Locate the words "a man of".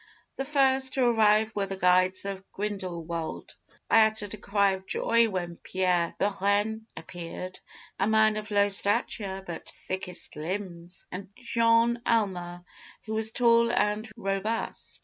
7.99-8.49